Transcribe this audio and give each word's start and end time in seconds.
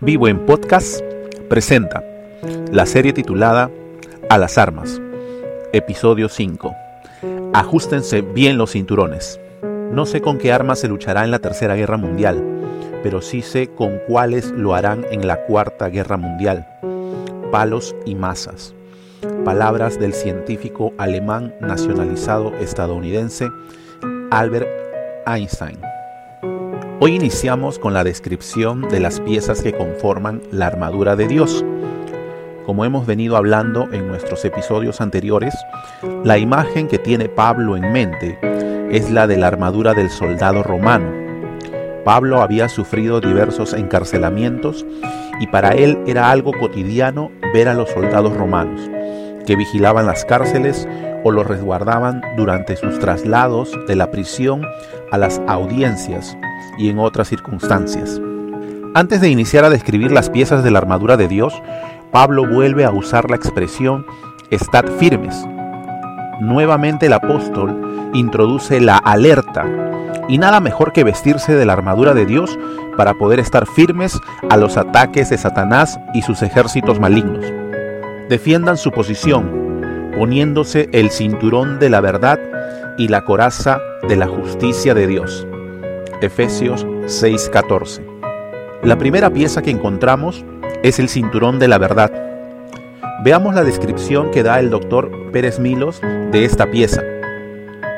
Vivo 0.00 0.28
en 0.28 0.46
Podcast 0.46 1.00
presenta 1.48 2.04
la 2.70 2.86
serie 2.86 3.12
titulada 3.12 3.68
A 4.30 4.38
las 4.38 4.56
Armas, 4.56 5.02
episodio 5.72 6.28
5. 6.28 6.72
Ajustense 7.52 8.22
bien 8.22 8.58
los 8.58 8.70
cinturones. 8.70 9.40
No 9.90 10.06
sé 10.06 10.20
con 10.20 10.38
qué 10.38 10.52
armas 10.52 10.78
se 10.78 10.86
luchará 10.86 11.24
en 11.24 11.32
la 11.32 11.40
Tercera 11.40 11.74
Guerra 11.74 11.96
Mundial, 11.96 12.44
pero 13.02 13.20
sí 13.20 13.42
sé 13.42 13.66
con 13.74 13.98
cuáles 14.06 14.52
lo 14.52 14.76
harán 14.76 15.04
en 15.10 15.26
la 15.26 15.44
Cuarta 15.46 15.88
Guerra 15.88 16.16
Mundial. 16.16 16.64
Palos 17.50 17.96
y 18.06 18.14
masas. 18.14 18.76
Palabras 19.44 19.98
del 19.98 20.12
científico 20.12 20.92
alemán 20.96 21.56
nacionalizado 21.60 22.54
estadounidense 22.58 23.48
Albert 24.30 24.68
Einstein. 25.26 25.97
Hoy 27.00 27.14
iniciamos 27.14 27.78
con 27.78 27.94
la 27.94 28.02
descripción 28.02 28.88
de 28.88 28.98
las 28.98 29.20
piezas 29.20 29.62
que 29.62 29.72
conforman 29.72 30.42
la 30.50 30.66
armadura 30.66 31.14
de 31.14 31.28
Dios. 31.28 31.64
Como 32.66 32.84
hemos 32.84 33.06
venido 33.06 33.36
hablando 33.36 33.88
en 33.92 34.08
nuestros 34.08 34.44
episodios 34.44 35.00
anteriores, 35.00 35.54
la 36.24 36.38
imagen 36.38 36.88
que 36.88 36.98
tiene 36.98 37.28
Pablo 37.28 37.76
en 37.76 37.92
mente 37.92 38.36
es 38.90 39.12
la 39.12 39.28
de 39.28 39.36
la 39.36 39.46
armadura 39.46 39.94
del 39.94 40.10
soldado 40.10 40.64
romano. 40.64 41.06
Pablo 42.04 42.42
había 42.42 42.68
sufrido 42.68 43.20
diversos 43.20 43.74
encarcelamientos 43.74 44.84
y 45.38 45.46
para 45.46 45.76
él 45.76 46.00
era 46.08 46.32
algo 46.32 46.52
cotidiano 46.52 47.30
ver 47.54 47.68
a 47.68 47.74
los 47.74 47.90
soldados 47.90 48.36
romanos, 48.36 48.90
que 49.46 49.54
vigilaban 49.54 50.06
las 50.06 50.24
cárceles 50.24 50.88
o 51.22 51.30
los 51.30 51.46
resguardaban 51.46 52.22
durante 52.36 52.74
sus 52.76 52.98
traslados 52.98 53.78
de 53.86 53.94
la 53.94 54.10
prisión 54.10 54.62
a 55.10 55.18
las 55.18 55.40
audiencias 55.46 56.36
y 56.78 56.88
en 56.90 56.98
otras 56.98 57.28
circunstancias. 57.28 58.20
Antes 58.94 59.20
de 59.20 59.28
iniciar 59.28 59.64
a 59.64 59.70
describir 59.70 60.12
las 60.12 60.30
piezas 60.30 60.64
de 60.64 60.70
la 60.70 60.78
armadura 60.78 61.16
de 61.16 61.28
Dios, 61.28 61.62
Pablo 62.10 62.46
vuelve 62.46 62.84
a 62.84 62.90
usar 62.90 63.28
la 63.30 63.36
expresión 63.36 64.06
estad 64.50 64.86
firmes. 64.98 65.46
Nuevamente 66.40 67.06
el 67.06 67.12
apóstol 67.12 68.10
introduce 68.14 68.80
la 68.80 68.96
alerta 68.96 69.66
y 70.28 70.38
nada 70.38 70.60
mejor 70.60 70.92
que 70.92 71.04
vestirse 71.04 71.54
de 71.54 71.66
la 71.66 71.72
armadura 71.72 72.14
de 72.14 72.26
Dios 72.26 72.58
para 72.96 73.14
poder 73.14 73.40
estar 73.40 73.66
firmes 73.66 74.18
a 74.48 74.56
los 74.56 74.76
ataques 74.76 75.30
de 75.30 75.38
Satanás 75.38 75.98
y 76.14 76.22
sus 76.22 76.42
ejércitos 76.42 77.00
malignos. 77.00 77.44
Defiendan 78.28 78.76
su 78.76 78.90
posición, 78.90 79.80
poniéndose 80.16 80.88
el 80.92 81.10
cinturón 81.10 81.78
de 81.78 81.90
la 81.90 82.00
verdad 82.00 82.38
y 82.98 83.08
la 83.08 83.24
coraza 83.24 83.80
de 84.06 84.16
la 84.16 84.26
justicia 84.26 84.92
de 84.92 85.06
Dios. 85.06 85.46
Efesios 86.20 86.84
6:14. 87.06 88.02
La 88.82 88.98
primera 88.98 89.30
pieza 89.30 89.62
que 89.62 89.70
encontramos 89.70 90.44
es 90.82 90.98
el 90.98 91.08
cinturón 91.08 91.58
de 91.58 91.68
la 91.68 91.78
verdad. 91.78 92.12
Veamos 93.24 93.54
la 93.54 93.64
descripción 93.64 94.30
que 94.30 94.42
da 94.42 94.58
el 94.60 94.70
doctor 94.70 95.10
Pérez 95.32 95.58
Milos 95.58 96.00
de 96.00 96.44
esta 96.44 96.70
pieza. 96.70 97.02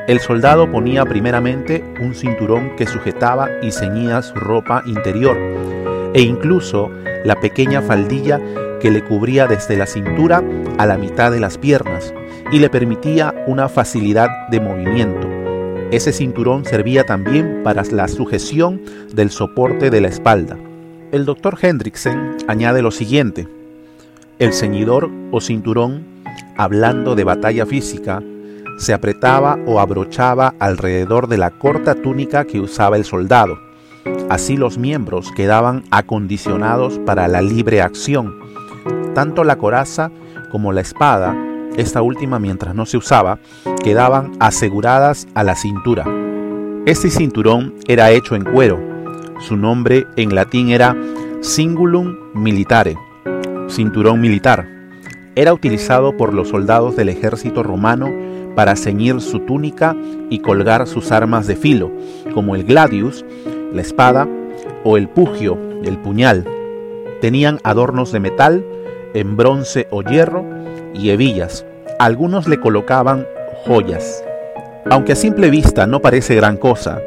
El 0.07 0.19
soldado 0.19 0.71
ponía 0.71 1.03
primeramente 1.05 1.83
un 1.99 2.15
cinturón 2.15 2.75
que 2.75 2.87
sujetaba 2.87 3.49
y 3.61 3.71
ceñía 3.71 4.21
su 4.21 4.35
ropa 4.35 4.83
interior 4.85 5.37
e 6.13 6.21
incluso 6.21 6.91
la 7.23 7.39
pequeña 7.39 7.81
faldilla 7.81 8.39
que 8.79 8.91
le 8.91 9.03
cubría 9.03 9.47
desde 9.47 9.77
la 9.77 9.85
cintura 9.85 10.43
a 10.77 10.85
la 10.85 10.97
mitad 10.97 11.31
de 11.31 11.39
las 11.39 11.57
piernas 11.57 12.13
y 12.51 12.59
le 12.59 12.69
permitía 12.69 13.33
una 13.47 13.69
facilidad 13.69 14.47
de 14.49 14.59
movimiento. 14.59 15.27
Ese 15.91 16.11
cinturón 16.11 16.65
servía 16.65 17.05
también 17.05 17.61
para 17.63 17.83
la 17.83 18.07
sujeción 18.07 18.81
del 19.13 19.31
soporte 19.31 19.89
de 19.89 20.01
la 20.01 20.09
espalda. 20.09 20.57
El 21.11 21.25
doctor 21.25 21.57
Hendrickson 21.61 22.37
añade 22.47 22.81
lo 22.81 22.91
siguiente. 22.91 23.47
El 24.39 24.53
ceñidor 24.53 25.09
o 25.31 25.41
cinturón, 25.41 26.05
hablando 26.57 27.15
de 27.15 27.23
batalla 27.23 27.65
física, 27.65 28.21
se 28.77 28.93
apretaba 28.93 29.57
o 29.65 29.79
abrochaba 29.79 30.55
alrededor 30.59 31.27
de 31.27 31.37
la 31.37 31.51
corta 31.51 31.95
túnica 31.95 32.45
que 32.45 32.59
usaba 32.59 32.97
el 32.97 33.05
soldado. 33.05 33.59
Así 34.29 34.57
los 34.57 34.77
miembros 34.77 35.31
quedaban 35.35 35.83
acondicionados 35.91 36.99
para 37.05 37.27
la 37.27 37.41
libre 37.41 37.81
acción. 37.81 38.33
Tanto 39.13 39.43
la 39.43 39.57
coraza 39.57 40.09
como 40.51 40.71
la 40.73 40.81
espada 40.81 41.35
esta 41.81 42.01
última 42.01 42.39
mientras 42.39 42.73
no 42.75 42.85
se 42.85 42.97
usaba, 42.97 43.39
quedaban 43.83 44.31
aseguradas 44.39 45.27
a 45.33 45.43
la 45.43 45.55
cintura. 45.55 46.05
Este 46.85 47.09
cinturón 47.09 47.75
era 47.87 48.11
hecho 48.11 48.35
en 48.35 48.43
cuero. 48.43 48.79
Su 49.39 49.57
nombre 49.57 50.05
en 50.15 50.33
latín 50.33 50.69
era 50.69 50.95
cingulum 51.43 52.15
militare, 52.33 52.97
cinturón 53.67 54.21
militar. 54.21 54.67
Era 55.35 55.53
utilizado 55.53 56.15
por 56.15 56.33
los 56.33 56.49
soldados 56.49 56.95
del 56.95 57.09
ejército 57.09 57.63
romano 57.63 58.09
para 58.55 58.75
ceñir 58.75 59.21
su 59.21 59.39
túnica 59.39 59.95
y 60.29 60.39
colgar 60.39 60.87
sus 60.87 61.11
armas 61.11 61.47
de 61.47 61.55
filo, 61.55 61.91
como 62.33 62.55
el 62.55 62.63
gladius, 62.63 63.25
la 63.73 63.81
espada, 63.81 64.27
o 64.83 64.97
el 64.97 65.07
pugio, 65.07 65.57
el 65.83 65.97
puñal. 65.97 66.45
Tenían 67.21 67.59
adornos 67.63 68.11
de 68.11 68.19
metal, 68.19 68.65
en 69.13 69.37
bronce 69.37 69.87
o 69.91 70.01
hierro, 70.01 70.45
y 70.93 71.09
hebillas. 71.09 71.65
Algunos 72.01 72.47
le 72.47 72.59
colocaban 72.59 73.27
joyas. 73.63 74.23
Aunque 74.89 75.11
a 75.11 75.15
simple 75.15 75.51
vista 75.51 75.85
no 75.85 75.99
parece 75.99 76.33
gran 76.33 76.57
cosa, 76.57 76.99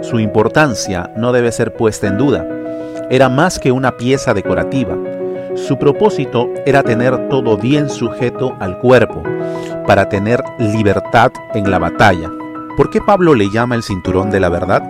su 0.00 0.18
importancia 0.18 1.10
no 1.14 1.32
debe 1.32 1.52
ser 1.52 1.74
puesta 1.74 2.06
en 2.06 2.16
duda. 2.16 2.48
Era 3.10 3.28
más 3.28 3.58
que 3.58 3.70
una 3.70 3.98
pieza 3.98 4.32
decorativa. 4.32 4.96
Su 5.56 5.78
propósito 5.78 6.48
era 6.64 6.82
tener 6.82 7.28
todo 7.28 7.58
bien 7.58 7.90
sujeto 7.90 8.56
al 8.60 8.78
cuerpo, 8.78 9.22
para 9.86 10.08
tener 10.08 10.42
libertad 10.58 11.32
en 11.52 11.70
la 11.70 11.78
batalla. 11.78 12.30
¿Por 12.78 12.88
qué 12.88 13.02
Pablo 13.02 13.34
le 13.34 13.50
llama 13.50 13.74
el 13.74 13.82
cinturón 13.82 14.30
de 14.30 14.40
la 14.40 14.48
verdad? 14.48 14.82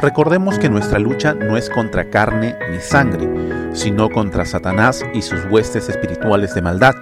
Recordemos 0.00 0.60
que 0.60 0.70
nuestra 0.70 1.00
lucha 1.00 1.34
no 1.34 1.56
es 1.56 1.68
contra 1.68 2.10
carne 2.10 2.54
ni 2.70 2.78
sangre, 2.78 3.28
sino 3.72 4.08
contra 4.08 4.44
Satanás 4.44 5.04
y 5.14 5.22
sus 5.22 5.44
huestes 5.50 5.88
espirituales 5.88 6.54
de 6.54 6.62
maldad. 6.62 6.94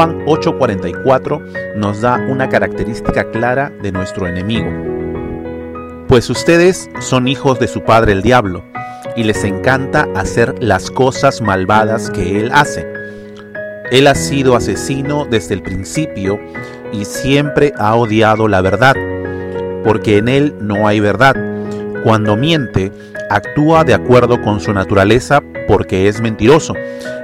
Juan 0.00 0.24
8:44 0.24 1.76
nos 1.76 2.00
da 2.00 2.16
una 2.26 2.48
característica 2.48 3.30
clara 3.30 3.70
de 3.82 3.92
nuestro 3.92 4.26
enemigo. 4.26 4.70
Pues 6.08 6.30
ustedes 6.30 6.88
son 7.00 7.28
hijos 7.28 7.60
de 7.60 7.68
su 7.68 7.82
padre 7.82 8.12
el 8.12 8.22
diablo, 8.22 8.64
y 9.14 9.24
les 9.24 9.44
encanta 9.44 10.08
hacer 10.16 10.54
las 10.58 10.90
cosas 10.90 11.42
malvadas 11.42 12.08
que 12.08 12.40
él 12.40 12.50
hace. 12.54 12.90
Él 13.90 14.06
ha 14.06 14.14
sido 14.14 14.56
asesino 14.56 15.26
desde 15.26 15.52
el 15.52 15.60
principio 15.60 16.40
y 16.92 17.04
siempre 17.04 17.74
ha 17.76 17.94
odiado 17.94 18.48
la 18.48 18.62
verdad, 18.62 18.96
porque 19.84 20.16
en 20.16 20.28
él 20.28 20.54
no 20.62 20.88
hay 20.88 21.00
verdad. 21.00 21.36
Cuando 22.04 22.38
miente, 22.38 22.90
actúa 23.28 23.84
de 23.84 23.92
acuerdo 23.92 24.40
con 24.40 24.60
su 24.60 24.72
naturaleza 24.72 25.42
porque 25.68 26.08
es 26.08 26.22
mentiroso 26.22 26.72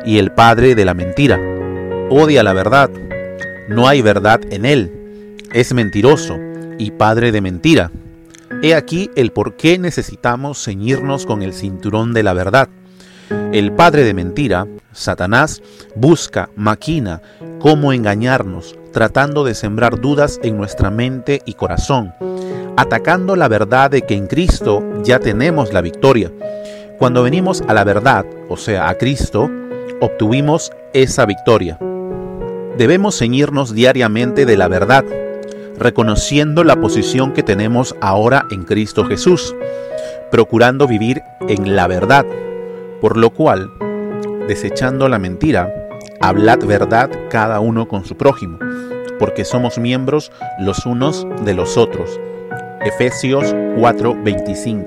y 0.04 0.18
el 0.18 0.30
padre 0.30 0.74
de 0.74 0.84
la 0.84 0.92
mentira 0.92 1.40
odia 2.10 2.42
la 2.42 2.52
verdad. 2.52 2.90
No 3.68 3.88
hay 3.88 4.02
verdad 4.02 4.40
en 4.50 4.64
él. 4.64 5.36
Es 5.52 5.74
mentiroso 5.74 6.38
y 6.78 6.90
padre 6.92 7.32
de 7.32 7.40
mentira. 7.40 7.90
He 8.62 8.74
aquí 8.74 9.10
el 9.16 9.32
por 9.32 9.56
qué 9.56 9.78
necesitamos 9.78 10.62
ceñirnos 10.64 11.26
con 11.26 11.42
el 11.42 11.52
cinturón 11.52 12.12
de 12.12 12.22
la 12.22 12.32
verdad. 12.32 12.68
El 13.52 13.72
padre 13.72 14.04
de 14.04 14.14
mentira, 14.14 14.66
Satanás, 14.92 15.62
busca, 15.96 16.48
maquina 16.54 17.22
cómo 17.60 17.92
engañarnos, 17.92 18.76
tratando 18.92 19.42
de 19.42 19.54
sembrar 19.54 20.00
dudas 20.00 20.38
en 20.42 20.56
nuestra 20.56 20.90
mente 20.90 21.42
y 21.44 21.54
corazón, 21.54 22.12
atacando 22.76 23.34
la 23.34 23.48
verdad 23.48 23.90
de 23.90 24.02
que 24.02 24.14
en 24.14 24.28
Cristo 24.28 24.82
ya 25.02 25.18
tenemos 25.18 25.72
la 25.72 25.80
victoria. 25.80 26.30
Cuando 26.98 27.22
venimos 27.24 27.62
a 27.66 27.74
la 27.74 27.82
verdad, 27.82 28.24
o 28.48 28.56
sea, 28.56 28.88
a 28.88 28.94
Cristo, 28.96 29.50
obtuvimos 30.00 30.70
esa 30.92 31.26
victoria. 31.26 31.78
Debemos 32.76 33.18
ceñirnos 33.18 33.74
diariamente 33.74 34.44
de 34.44 34.58
la 34.58 34.68
verdad, 34.68 35.04
reconociendo 35.78 36.62
la 36.62 36.76
posición 36.76 37.32
que 37.32 37.42
tenemos 37.42 37.96
ahora 38.02 38.46
en 38.50 38.64
Cristo 38.64 39.06
Jesús, 39.06 39.54
procurando 40.30 40.86
vivir 40.86 41.22
en 41.48 41.74
la 41.74 41.86
verdad, 41.86 42.26
por 43.00 43.16
lo 43.16 43.30
cual, 43.30 43.70
desechando 44.46 45.08
la 45.08 45.18
mentira, 45.18 45.72
hablad 46.20 46.58
verdad 46.66 47.10
cada 47.30 47.60
uno 47.60 47.88
con 47.88 48.04
su 48.04 48.18
prójimo, 48.18 48.58
porque 49.18 49.46
somos 49.46 49.78
miembros 49.78 50.30
los 50.60 50.84
unos 50.84 51.26
de 51.46 51.54
los 51.54 51.78
otros. 51.78 52.20
Efesios 52.84 53.54
4:25 53.78 54.86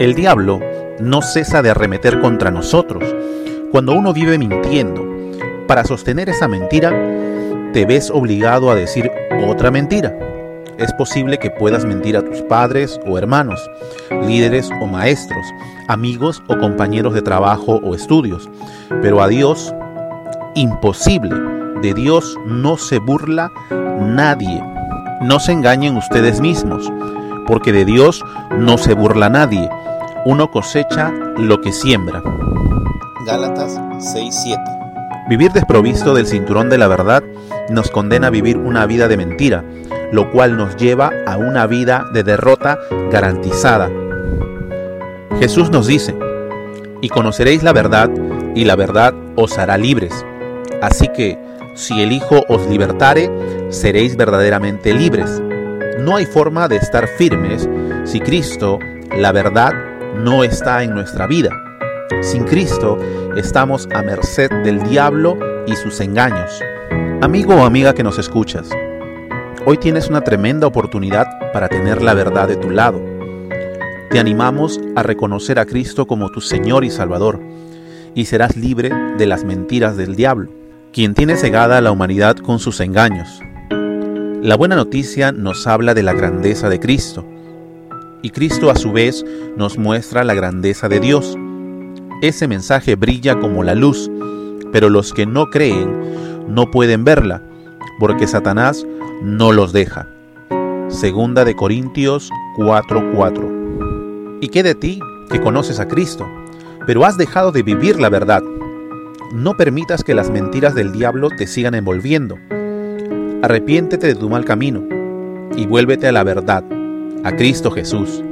El 0.00 0.14
diablo 0.14 0.60
no 0.98 1.22
cesa 1.22 1.62
de 1.62 1.70
arremeter 1.70 2.20
contra 2.20 2.50
nosotros. 2.50 3.04
Cuando 3.70 3.92
uno 3.92 4.12
vive 4.12 4.36
mintiendo, 4.36 5.05
para 5.66 5.84
sostener 5.84 6.28
esa 6.28 6.48
mentira, 6.48 6.90
te 7.72 7.84
ves 7.84 8.10
obligado 8.10 8.70
a 8.70 8.74
decir 8.74 9.10
otra 9.46 9.70
mentira. 9.70 10.16
es 10.78 10.92
posible 10.92 11.38
que 11.38 11.50
puedas 11.50 11.86
mentir 11.86 12.18
a 12.18 12.22
tus 12.22 12.42
padres 12.42 13.00
o 13.06 13.16
hermanos, 13.16 13.58
líderes 14.26 14.68
o 14.82 14.86
maestros, 14.86 15.46
amigos 15.88 16.42
o 16.48 16.58
compañeros 16.58 17.14
de 17.14 17.22
trabajo 17.22 17.80
o 17.82 17.94
estudios, 17.94 18.50
pero 19.00 19.22
a 19.22 19.28
Dios, 19.28 19.74
imposible. 20.54 21.34
De 21.80 21.94
Dios 21.94 22.36
no 22.46 22.76
se 22.76 22.98
burla 22.98 23.50
nadie. 24.00 24.62
No 25.22 25.40
se 25.40 25.52
engañen 25.52 25.96
ustedes 25.96 26.40
mismos, 26.40 26.90
porque 27.46 27.72
de 27.72 27.86
Dios 27.86 28.22
no 28.58 28.76
se 28.76 28.92
burla 28.94 29.30
nadie. 29.30 29.70
Uno 30.26 30.50
cosecha 30.50 31.10
lo 31.38 31.60
que 31.60 31.72
siembra. 31.72 32.22
Gálatas 33.26 33.80
6:7 33.98 34.75
Vivir 35.28 35.50
desprovisto 35.52 36.14
del 36.14 36.26
cinturón 36.26 36.70
de 36.70 36.78
la 36.78 36.86
verdad 36.86 37.24
nos 37.68 37.90
condena 37.90 38.28
a 38.28 38.30
vivir 38.30 38.56
una 38.56 38.86
vida 38.86 39.08
de 39.08 39.16
mentira, 39.16 39.64
lo 40.12 40.30
cual 40.30 40.56
nos 40.56 40.76
lleva 40.76 41.10
a 41.26 41.36
una 41.36 41.66
vida 41.66 42.04
de 42.12 42.22
derrota 42.22 42.78
garantizada. 43.10 43.90
Jesús 45.40 45.70
nos 45.70 45.88
dice, 45.88 46.16
y 47.02 47.08
conoceréis 47.08 47.64
la 47.64 47.72
verdad, 47.72 48.08
y 48.54 48.64
la 48.64 48.76
verdad 48.76 49.14
os 49.34 49.58
hará 49.58 49.76
libres. 49.76 50.24
Así 50.80 51.08
que, 51.08 51.38
si 51.74 52.00
el 52.00 52.12
Hijo 52.12 52.44
os 52.48 52.66
libertare, 52.68 53.30
seréis 53.70 54.16
verdaderamente 54.16 54.94
libres. 54.94 55.42
No 55.98 56.16
hay 56.16 56.26
forma 56.26 56.68
de 56.68 56.76
estar 56.76 57.08
firmes 57.08 57.68
si 58.04 58.20
Cristo, 58.20 58.78
la 59.16 59.32
verdad, 59.32 59.72
no 60.14 60.44
está 60.44 60.84
en 60.84 60.94
nuestra 60.94 61.26
vida. 61.26 61.65
Sin 62.22 62.44
Cristo 62.44 62.98
estamos 63.36 63.88
a 63.94 64.02
merced 64.02 64.50
del 64.62 64.82
diablo 64.84 65.38
y 65.66 65.74
sus 65.76 66.00
engaños. 66.00 66.60
Amigo 67.20 67.54
o 67.54 67.64
amiga 67.64 67.94
que 67.94 68.02
nos 68.02 68.18
escuchas, 68.18 68.70
hoy 69.64 69.76
tienes 69.78 70.08
una 70.08 70.20
tremenda 70.20 70.66
oportunidad 70.66 71.26
para 71.52 71.68
tener 71.68 72.02
la 72.02 72.14
verdad 72.14 72.48
de 72.48 72.56
tu 72.56 72.70
lado. 72.70 73.02
Te 74.10 74.18
animamos 74.18 74.80
a 74.94 75.02
reconocer 75.02 75.58
a 75.58 75.66
Cristo 75.66 76.06
como 76.06 76.30
tu 76.30 76.40
Señor 76.40 76.84
y 76.84 76.90
Salvador, 76.90 77.40
y 78.14 78.26
serás 78.26 78.56
libre 78.56 78.90
de 79.18 79.26
las 79.26 79.44
mentiras 79.44 79.96
del 79.96 80.16
diablo, 80.16 80.50
quien 80.92 81.14
tiene 81.14 81.36
cegada 81.36 81.78
a 81.78 81.80
la 81.80 81.90
humanidad 81.90 82.36
con 82.36 82.58
sus 82.58 82.80
engaños. 82.80 83.40
La 84.42 84.56
buena 84.56 84.76
noticia 84.76 85.32
nos 85.32 85.66
habla 85.66 85.92
de 85.92 86.02
la 86.02 86.12
grandeza 86.12 86.68
de 86.68 86.78
Cristo, 86.78 87.26
y 88.22 88.30
Cristo 88.30 88.70
a 88.70 88.76
su 88.76 88.92
vez 88.92 89.24
nos 89.56 89.76
muestra 89.76 90.24
la 90.24 90.34
grandeza 90.34 90.88
de 90.88 91.00
Dios. 91.00 91.36
Ese 92.22 92.48
mensaje 92.48 92.96
brilla 92.96 93.38
como 93.38 93.62
la 93.62 93.74
luz, 93.74 94.10
pero 94.72 94.88
los 94.88 95.12
que 95.12 95.26
no 95.26 95.50
creen 95.50 96.46
no 96.48 96.70
pueden 96.70 97.04
verla, 97.04 97.42
porque 97.98 98.26
Satanás 98.26 98.86
no 99.22 99.52
los 99.52 99.74
deja. 99.74 100.08
Segunda 100.88 101.44
de 101.44 101.54
Corintios 101.54 102.30
4:4. 102.56 104.38
¿Y 104.40 104.48
qué 104.48 104.62
de 104.62 104.74
ti 104.74 104.98
que 105.30 105.42
conoces 105.42 105.78
a 105.78 105.88
Cristo, 105.88 106.26
pero 106.86 107.04
has 107.04 107.18
dejado 107.18 107.52
de 107.52 107.62
vivir 107.62 108.00
la 108.00 108.08
verdad? 108.08 108.42
No 109.34 109.54
permitas 109.58 110.02
que 110.02 110.14
las 110.14 110.30
mentiras 110.30 110.74
del 110.74 110.92
diablo 110.92 111.28
te 111.28 111.46
sigan 111.46 111.74
envolviendo. 111.74 112.38
Arrepiéntete 113.42 114.06
de 114.06 114.14
tu 114.14 114.30
mal 114.30 114.46
camino 114.46 114.82
y 115.54 115.66
vuélvete 115.66 116.08
a 116.08 116.12
la 116.12 116.24
verdad, 116.24 116.64
a 117.24 117.36
Cristo 117.36 117.70
Jesús. 117.70 118.22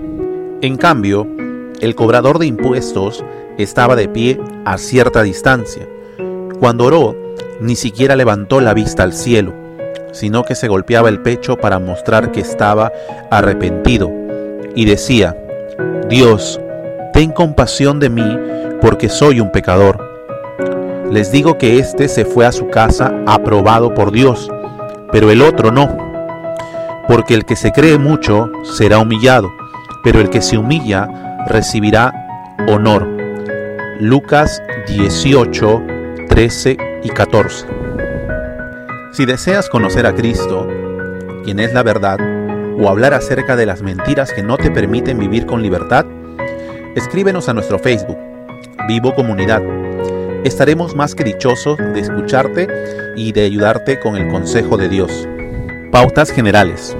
En 0.62 0.78
cambio, 0.78 1.28
el 1.84 1.94
cobrador 1.94 2.38
de 2.38 2.46
impuestos 2.46 3.24
estaba 3.58 3.94
de 3.94 4.08
pie 4.08 4.40
a 4.64 4.78
cierta 4.78 5.22
distancia. 5.22 5.86
Cuando 6.58 6.86
oró, 6.86 7.16
ni 7.60 7.76
siquiera 7.76 8.16
levantó 8.16 8.60
la 8.60 8.74
vista 8.74 9.02
al 9.02 9.12
cielo, 9.12 9.52
sino 10.12 10.44
que 10.44 10.54
se 10.54 10.68
golpeaba 10.68 11.08
el 11.08 11.20
pecho 11.20 11.56
para 11.56 11.78
mostrar 11.78 12.32
que 12.32 12.40
estaba 12.40 12.90
arrepentido, 13.30 14.10
y 14.74 14.86
decía, 14.86 15.36
Dios, 16.08 16.60
ten 17.12 17.30
compasión 17.32 18.00
de 18.00 18.08
mí, 18.08 18.38
porque 18.80 19.08
soy 19.08 19.40
un 19.40 19.52
pecador. 19.52 19.98
Les 21.10 21.30
digo 21.30 21.58
que 21.58 21.78
éste 21.78 22.08
se 22.08 22.24
fue 22.24 22.46
a 22.46 22.52
su 22.52 22.68
casa 22.70 23.14
aprobado 23.26 23.94
por 23.94 24.10
Dios, 24.10 24.50
pero 25.12 25.30
el 25.30 25.42
otro 25.42 25.70
no. 25.70 25.96
Porque 27.06 27.34
el 27.34 27.44
que 27.44 27.56
se 27.56 27.72
cree 27.72 27.98
mucho 27.98 28.50
será 28.64 28.98
humillado, 28.98 29.50
pero 30.02 30.20
el 30.20 30.30
que 30.30 30.40
se 30.40 30.56
humilla 30.56 31.33
recibirá 31.46 32.12
honor. 32.68 33.06
Lucas 34.00 34.62
18, 34.86 35.82
13 36.28 36.76
y 37.02 37.08
14. 37.10 37.66
Si 39.12 39.26
deseas 39.26 39.68
conocer 39.68 40.06
a 40.06 40.14
Cristo, 40.14 40.66
quien 41.44 41.60
es 41.60 41.72
la 41.72 41.82
verdad, 41.82 42.18
o 42.78 42.88
hablar 42.88 43.14
acerca 43.14 43.54
de 43.56 43.66
las 43.66 43.82
mentiras 43.82 44.32
que 44.32 44.42
no 44.42 44.56
te 44.56 44.70
permiten 44.70 45.18
vivir 45.18 45.46
con 45.46 45.62
libertad, 45.62 46.06
escríbenos 46.96 47.48
a 47.48 47.54
nuestro 47.54 47.78
Facebook, 47.78 48.18
Vivo 48.88 49.14
Comunidad. 49.14 49.62
Estaremos 50.44 50.94
más 50.96 51.14
que 51.14 51.24
dichosos 51.24 51.78
de 51.78 52.00
escucharte 52.00 52.68
y 53.16 53.32
de 53.32 53.44
ayudarte 53.44 54.00
con 54.00 54.16
el 54.16 54.28
consejo 54.28 54.76
de 54.76 54.88
Dios. 54.88 55.28
Pautas 55.92 56.30
generales. 56.30 56.96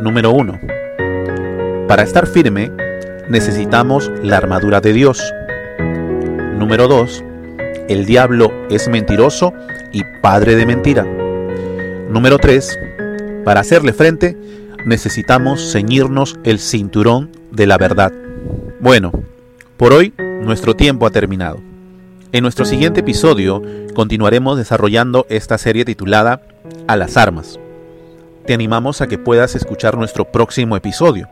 Número 0.00 0.32
1. 0.32 0.60
Para 1.86 2.02
estar 2.02 2.26
firme, 2.26 2.72
necesitamos 3.28 4.10
la 4.22 4.36
armadura 4.36 4.80
de 4.80 4.92
Dios. 4.92 5.22
Número 6.58 6.88
2. 6.88 7.24
El 7.88 8.06
diablo 8.06 8.52
es 8.70 8.88
mentiroso 8.88 9.52
y 9.92 10.02
padre 10.22 10.56
de 10.56 10.66
mentira. 10.66 11.04
Número 12.08 12.38
3. 12.38 12.78
Para 13.44 13.60
hacerle 13.60 13.92
frente, 13.92 14.36
necesitamos 14.86 15.72
ceñirnos 15.72 16.38
el 16.44 16.58
cinturón 16.58 17.30
de 17.50 17.66
la 17.66 17.78
verdad. 17.78 18.12
Bueno, 18.80 19.12
por 19.76 19.92
hoy 19.92 20.12
nuestro 20.42 20.74
tiempo 20.74 21.06
ha 21.06 21.10
terminado. 21.10 21.58
En 22.32 22.42
nuestro 22.42 22.64
siguiente 22.64 23.00
episodio 23.00 23.62
continuaremos 23.94 24.58
desarrollando 24.58 25.26
esta 25.28 25.58
serie 25.58 25.84
titulada 25.84 26.42
A 26.86 26.96
las 26.96 27.16
armas. 27.16 27.58
Te 28.46 28.52
animamos 28.52 29.00
a 29.00 29.06
que 29.06 29.16
puedas 29.16 29.54
escuchar 29.54 29.96
nuestro 29.96 30.26
próximo 30.26 30.76
episodio. 30.76 31.28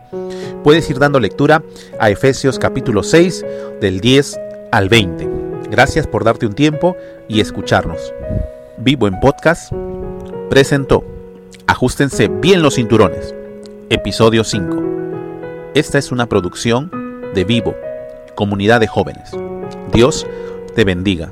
Puedes 0.65 0.89
ir 0.89 0.99
dando 0.99 1.21
lectura 1.21 1.63
a 1.99 2.09
Efesios 2.09 2.59
capítulo 2.59 3.03
6 3.03 3.45
del 3.83 4.01
10 4.01 4.41
al 4.71 4.89
20. 4.89 5.29
Gracias 5.71 6.07
por 6.07 6.25
darte 6.25 6.47
un 6.47 6.55
tiempo 6.55 6.97
y 7.29 7.41
escucharnos. 7.41 8.15
Vivo 8.79 9.09
en 9.09 9.21
Podcast 9.21 9.73
presentó 10.49 11.05
Ajustense 11.67 12.29
bien 12.29 12.63
los 12.63 12.77
cinturones. 12.77 13.35
Episodio 13.91 14.43
5. 14.43 14.83
Esta 15.75 15.99
es 15.99 16.13
una 16.13 16.27
producción 16.27 16.91
de 17.35 17.45
Vivo, 17.45 17.75
comunidad 18.35 18.81
de 18.81 18.87
jóvenes. 18.87 19.31
Dios 19.93 20.27
te 20.75 20.85
bendiga. 20.85 21.31